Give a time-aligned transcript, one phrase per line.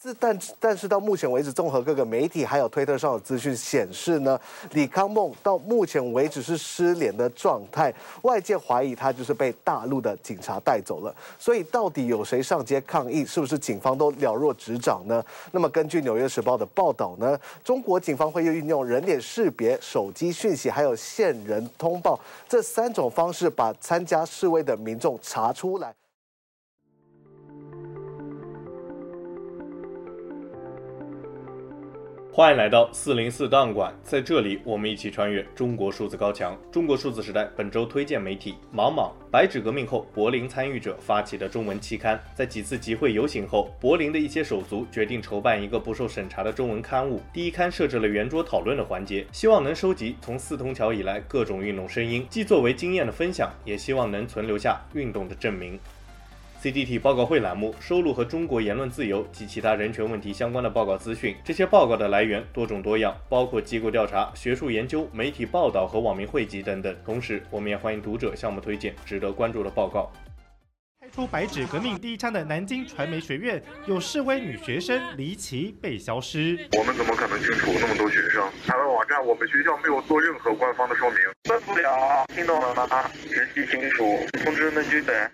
[0.00, 11.14] 自但但是到目前为止，综合各个媒体还有推特上的资讯显示呢，李康梦到目前为止是失联的状态，外界怀疑他就是被大陆的警察带走了。
[11.38, 13.26] 所以到底有谁上街抗议？
[13.26, 15.22] 是不是警方都了若指掌呢？
[15.52, 25.94] 那么根据《纽约时报》的报道呢，中国警方会运用人脸识别、手机讯息还有线人通报这三种方式，把参加示威的民众查出来。
[32.32, 36.56] 欢迎来到四零四档案馆，在这里我们一起穿越中国数字高墙。
[36.70, 39.12] 中国数字时代本周推荐媒体：莽莽。
[39.32, 47.20] 白纸革命后，柏林参与者发起的中文期刊，在几次集会游行后，柏林的一些手足决定筹办一个不受审查的中文刊物。
[47.32, 55.76] 第一刊设置了圆桌讨论的环节，希望能收集从四通桥以来各种运动声音，既作为经验的分享，也希望能存留下运动的证明。
[56.62, 61.34] CDT 报告会栏目收录和中国言论自由及其他人权问题相关的报告资讯。
[61.42, 66.94] 这些报告的来源多种多样，包括机构调查、学术研究、媒体报道和网民汇集等等。
[67.02, 70.12] 同时，我们也欢迎读者向我们推荐值得关注的报告。
[71.00, 76.58] 开出白纸革命第一枪的南京传媒学院有示威女学生离奇被消失。
[76.76, 78.46] 我们怎么可能清楚那么多学生？
[78.66, 81.18] 台湾网站，我们学校没有做任何官方的说明。
[81.48, 82.86] 办不了，听懂了吗？
[83.26, 84.04] 学习清楚，
[84.44, 85.30] 通知那句的。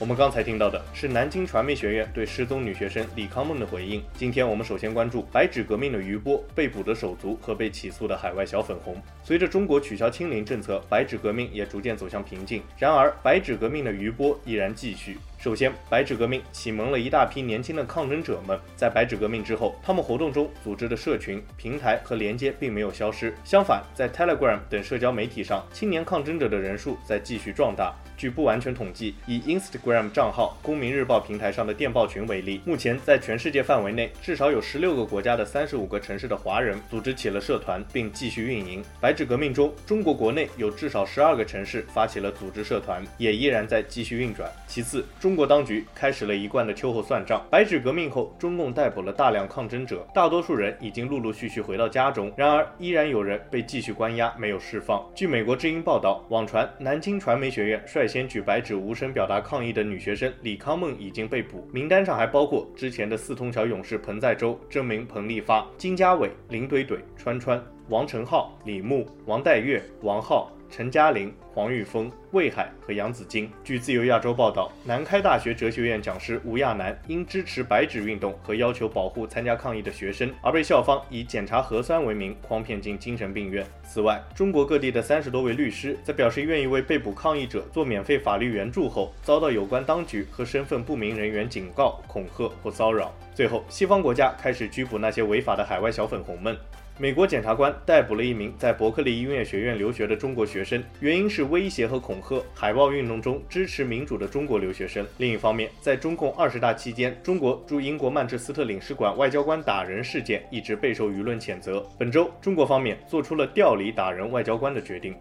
[0.00, 4.00] 我们刚才听到的是南京传媒学院对失踪女学生李康梦的回应。
[4.14, 8.96] 今天我们首先关注白纸革命的余波、被捕的手足和被起诉的海外小粉红。
[9.24, 12.62] 随着中国取消清零政策，白纸革命也逐渐走向平静。
[12.78, 15.18] 然而，白纸革命的余波依然继续。
[15.38, 18.58] 首先，白纸革命启蒙了一大批年轻的抗争者们。
[18.74, 27.94] 在白纸革命之后，他们活动中组织的社群、平台和连接并没有消失，相反，在 Telegram 等社交媒体上，青年抗争者的人数在继续壮大。
[28.16, 38.82] 据不完全统计，以 Instagram 账号“公民日报”平台上的电报群为例，目前在全世界范围内，至少有十六个国家的三十五个城市的华人组织起了社团，并继续运营。
[39.00, 44.50] 白纸革命中，中国国内有至少十二个城市发起了组织社团，也依然在继续运转。
[44.66, 47.46] 其次，中国当局开始了一贯的秋后算账。
[47.50, 52.32] 白纸革命后，中共逮捕了大量抗争者，大多数人已经陆陆续续回到家中。
[52.34, 55.06] 然而，依然有人被继续关押，没有释放。
[55.14, 70.50] 据美国之音报道，网传南京传媒学院率先举白纸无声表达抗议的女学生李康梦已经被捕，名单上还包括之前的四通桥勇士彭载舟、真名彭丽发、金家伟、林怼怼、川川、王成浩、李牧、王代月、王浩。
[70.70, 73.50] 陈嘉玲、黄玉峰、魏海和杨子晶。
[73.64, 83.66] 据自由亚洲报道，南开大学哲学院讲师吴亚楠因支持白纸运动和要求保护参加抗议的学生，而被校方以检查核酸为名诓骗进精神病院。
[83.82, 93.12] 此外，中国各地的三十多位律师在表示愿意为被捕抗议者做免费法律援助后，遭到有关当局和身份不明人员警告、恐吓或骚扰。
[93.34, 96.56] 最后，西方国家开始拘捕那些违法的海外小粉红们。
[97.00, 105.06] 美国检察官逮捕了一名在伯克利音乐学院留学的中国学生，原因是威胁和恐吓海豹运动中支持民主的中国留学生。
[105.18, 111.86] 另一方面，在中共二十大期间，中国驻英国曼彻斯特领事馆外交官打人事件一直备受舆论谴责。
[111.96, 115.14] 本周，中国方面做出了调离打人外交官的决定。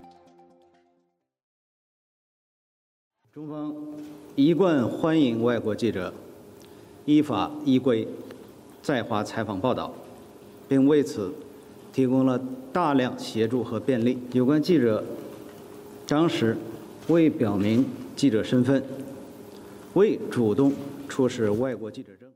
[3.32, 3.72] 中方
[4.36, 6.12] 一贯欢迎外国记者
[7.06, 8.08] 依法依规
[8.82, 9.94] 在华采访报道，
[10.68, 11.32] 并为此。
[11.98, 12.40] 提供了
[12.72, 14.20] 大量协助和便利。
[14.32, 15.04] 有关记者
[16.06, 16.56] 张实
[17.08, 17.84] 未表明
[18.16, 18.84] 记者身份，
[19.96, 20.72] 未主动
[21.10, 22.27] 出示外国记者证。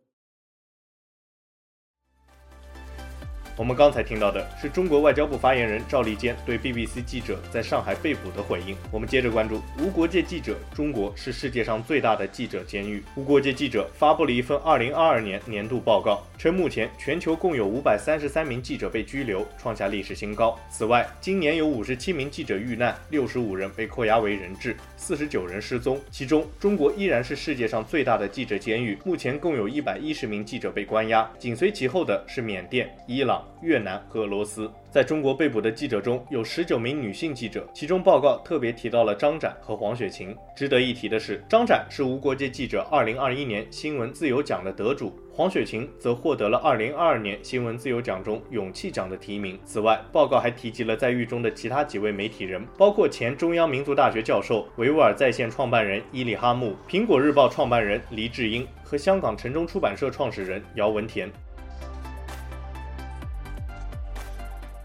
[3.62, 8.76] 我们刚才听到的是中国外交部发言人赵立坚对 BBC 记者在上海被捕的回应。
[8.90, 13.04] 我们接着关注无国界记者，中国是世界上最大的记者监狱。
[13.14, 20.58] 无国界记者发布了一份2022年年度报告，称目前全球共有533名记者被拘留，创下历史新高。
[20.72, 26.02] 此外，今年有57名记者遇难，65人被扣押为人质，49人失踪。
[26.10, 31.32] 其中，中国依然是世界上最大的记者监狱，目前共有一百一十名记者被关押。
[31.38, 33.46] 紧随其后的是缅甸、伊朗。
[33.62, 34.72] 越南和俄罗斯。
[34.90, 40.36] 在中国被捕的记者中有十九名女性记者，其中报告特别提到了张展和黄雪晴。
[40.56, 49.58] 值得一提的是，张展是无国界记者二零二一年新闻自由奖的得主，黄雪晴则获得了二零二二年新闻自由奖中勇气奖的提名。
[49.64, 61.32] 此外，报告还提及了在狱中的其他几位媒体人，包括前中央民族大学教授维吾尔在线创办人伊里哈木、苹果日报创办人黎智英和香港城中出版社创始人姚文田。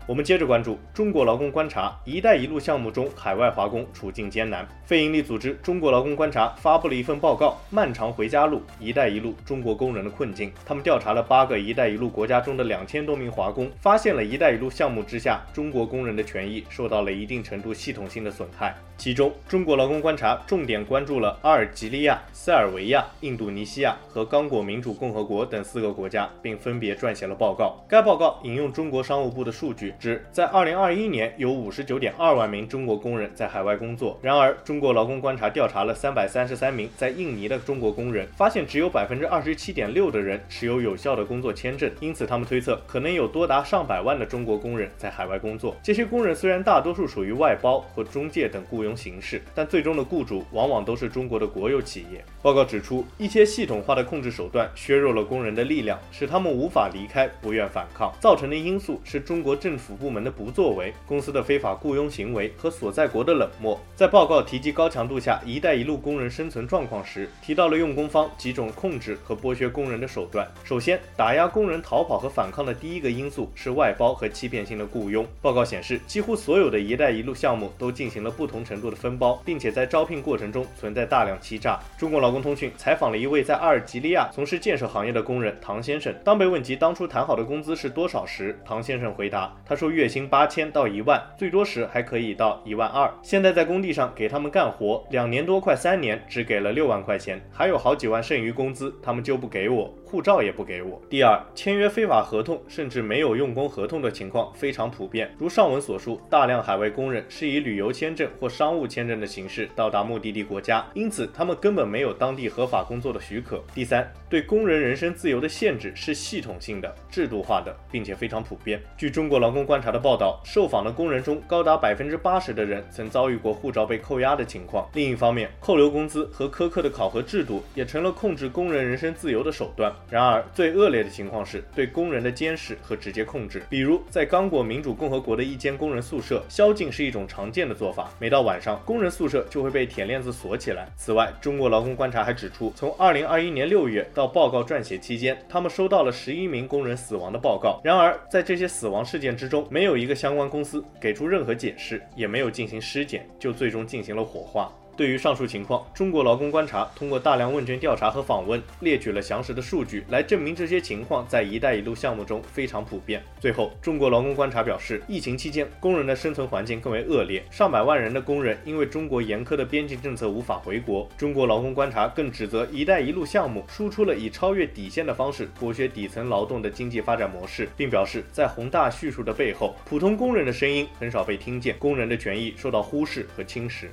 [0.09, 4.65] 我们接着关注中国劳工观察“一带一路”项目中海外华工处境艰难。
[4.85, 10.49] 非营利组织中国劳工观察发布了一份报告《漫长回家路：一带一路中国工人的困境》。
[10.65, 18.77] 他们调查了八个“一带一路”国家中的两千多名华工，发现了“一带一路”项目之下中国工人的权益受到了一定程度系统性的损害。
[18.97, 27.77] 其中，中国劳工观察重点关注了阿尔及利亚、塞尔维亚、印度尼西亚和刚果民主共和国等四个国家，并分别撰写了报告。
[27.89, 34.19] 该报告引用中国商务部的数据，指在2021年有59.2万名中国工人在海外工作。
[34.21, 41.89] 然而，中国劳工观察调查了333名在印尼的中国工人，发现只有27.6%的人持有有效的工作签证。
[42.01, 45.77] 因此，他们推测可能有多达上百万的中国工人在海外工作。
[45.81, 48.97] 这些工人虽然大多数属于外包和中介等雇佣。
[48.97, 52.25] 形式，但最终的雇主往往都是中国的国有企业。
[52.41, 58.11] 报告指出，一些系统化的控制手段削弱了工人的力量，使他们无法离开，不愿反抗。
[58.19, 63.79] 造成的因素是中国政府府部门的不作为、公司的非法雇佣行为和所在国的冷漠。
[63.95, 70.49] 在报告提及高强度下“一带一路”工人生存状况时，提到了用工方几种控制和剥削工人的手段。
[70.65, 75.27] 首先，打压工人逃跑和反抗的第一个因素是外包和欺骗性的雇佣。
[75.43, 78.87] 报告显示，几乎所有的一带一路项目都进行了不同程度。
[78.91, 81.79] 的分包，并且在招聘过程中存在大量欺诈。
[81.99, 86.15] 中国劳工通讯采访了一位在阿尔及利亚从事建设行业的工人唐先生。
[86.25, 93.13] 当被问及当初谈好的工资是多少时，唐先生回答：“他说月薪八千到一万，最多时还可以到一万二。
[93.23, 101.03] 现在在工地上给他们干活，两年多快三年，只给了六万块钱，还有好几万剩余工资，他们就不给我。”护照也不给我。
[101.11, 105.29] 第二，签约非法合同，甚至没有用工合同的情况非常普遍。
[105.37, 113.61] 如上文所述，大量海外工人是以旅游签证或商务签证的形式到达目的地国家，因此他们根本没有当地合法工作的许可。
[113.75, 118.81] 第三，对工人人身自由的限制是系统性的、制度化的，并且非常普遍。
[118.97, 124.89] 据中国劳工观察的报道，受访的工人中高达百分之八十的人曾遭遇过护照被扣押的情况。
[124.95, 129.93] 另一方面，扣留工资和苛刻的考核制度也成了控制工人人身自由的手段。
[130.11, 133.63] 然而，最恶劣的情况是对工人的监视和直接控制。
[133.69, 138.11] 比如，在刚果民主共和国的一间工人宿舍，宵禁是一种常见的做法。
[138.19, 140.89] 每到晚上，工人宿舍就会被铁链子锁起来。
[140.97, 147.81] 此外，中国劳工观察还指出，从2021年6月到报告撰写期间，他们收到了11名工人死亡的报告。
[147.83, 154.73] 然而，在这些死亡事件之中，没有一个相关公司给出任何解释，也没有进行尸检，就最终进行了火化。
[154.97, 163.23] 对于上述情况，中国劳工观察通过大量问卷调查和访问，列举了详实的数据来证明这些情况在“一带一路”项目中非常普遍。
[163.39, 171.07] 最后，中国劳工观察表示，疫情期间工人的生存环境更为恶劣，上百万人的工人因为中国严苛的边境政策无法回国。
[171.19, 183.89] 中国劳工观察更指责“一带一路”项目输出了以超越底线的方式剥削底层劳动的经济发展模式，并表示，在宏大叙述的背后，普通工人的声音很少被听见，工人的权益受到忽视和侵蚀。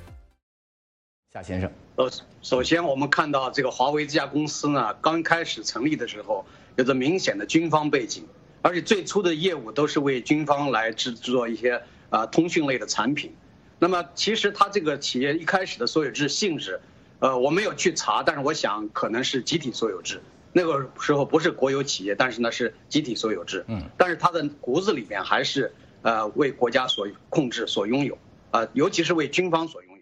[1.34, 2.08] 夏先生，呃，
[2.42, 6.46] 首先我们看到这个华为这家公司呢，刚开始成立的时候，
[6.76, 8.24] 有着明显的军方背景，
[8.62, 13.34] 而且最初的业务都是为军方来制作一些啊通讯类的产品。
[13.80, 16.80] 那么其实它这个企业一开始的所有制性质，
[17.18, 20.22] 呃，我没有去查，但是我想可能是集体所有制。
[20.52, 23.64] 那个时候不是国有企业，但是呢是集体所有制。
[23.66, 28.16] 嗯，但是它的骨子里面还是呃为国家所控制、所拥有，
[28.52, 29.93] 啊，尤其是为军方所拥有。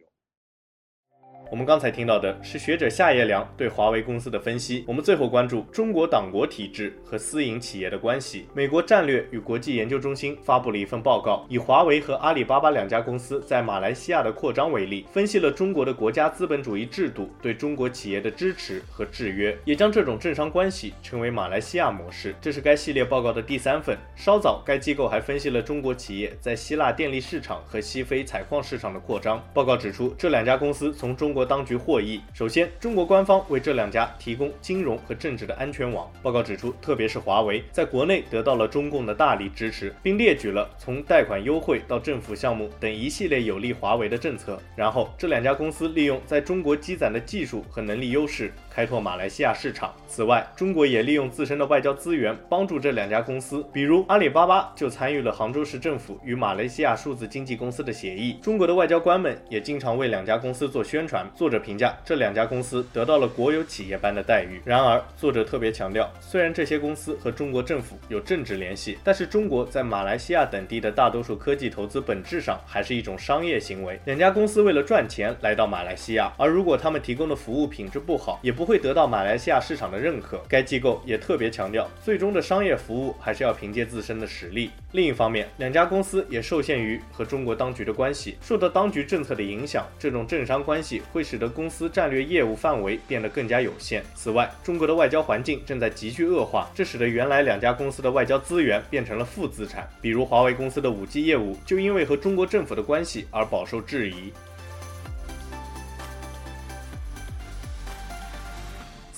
[1.53, 4.87] 我们刚才听到的是学者夏叶良对华为公司的分析。
[4.89, 8.47] 我们最后关注中国党国体制和私营企业的关系。
[8.55, 22.35] 美国战略与国际研究中心发布了一份报告，以华为和阿里巴巴两家公司在马来西亚的扩张为例，分析了中国的国家资本主义制度对中国企业的支持和制约，也将这种政商关系称为马来西亚模式。
[22.41, 23.95] 这是该系列报告的第三份。
[24.17, 29.47] 稍早，该机构还分析了中国企业在希腊电力市场和西非采矿市场的扩张。
[29.53, 32.21] 报告指出，这两家公司从中国当局获益。
[32.33, 36.11] 首先，中国官方为这两家提供金融和政治的安全网。
[36.23, 44.61] 报告指出，特别是华为在国内得到了中共的大力支持，并列举了从贷款优惠到政府项目等一系列有利华为的政策。
[44.77, 49.95] 然后，这两家公司利用在中国积攒的技术和能力优势，开拓马来西亚市场。
[50.09, 58.39] 此外，中国也利用自身的外交资源帮助这两家公司，比如阿里巴巴就参与了杭州市政府与马来西亚数字经济公司的协议。
[58.43, 61.31] 中国的外交官们也经常为两家公司做宣传。
[61.35, 64.59] 作者评价这两家公司得到了国有企业般的待遇。
[64.65, 74.01] 然而，作者特别强调，虽然这些公司和中国政府有政治联系，但是中国在马来西亚等地的大多数科技投资本质上还是一种商业行为。
[74.07, 80.41] 两家公司为了赚钱来到马来西亚，而如果他们提供的服务品质不好，也不不会得到马来西亚市场的认可。
[80.49, 84.71] 该机构也特别强调，最终的商业服务还是要凭借自身的实力。
[84.93, 94.01] 另一方面，两家公司也受限于和中国当局的关系，受到当局政策的影响，这种政商关系会使得公司战略业务范围变得更加有限。
[94.15, 99.89] 此外，中国的外交环境正在急剧恶化，这使得原来两家公司的外交资源变成了负资产。
[100.01, 104.33] 比如华为公司的 5G 业务，就因为和中国政府的关系而饱受质疑。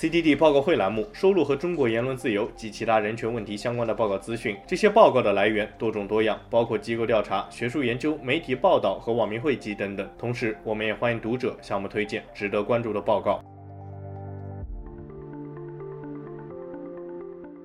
[0.04, 4.54] CDD 报告会栏目收录和中国言论自由及其他人权问题相关的报告资讯。
[4.66, 10.06] 这些报告的来源多种多样，包括机构调查、学术研究、媒体报道和网民汇集等等。
[10.18, 13.42] 同时，我们也欢迎读者向我们推荐值得关注的报告。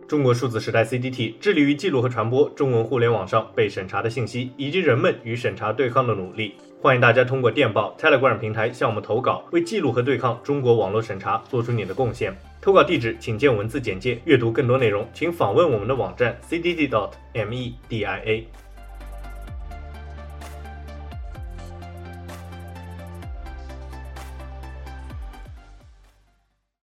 [0.08, 6.55] 中国数字时代 CDT 致力于记录和传播中文互联网上被审查的信息，以及人们与审查对抗的努力。
[6.81, 12.33] 欢迎大家通过电报、Telegram 平台向我们投稿，为记录和对抗中国网络审查做出你的贡献。
[12.62, 14.17] 投稿地址请见文字简介。
[14.24, 18.43] 阅读更多内容，请访问我们的网站 cdd.media。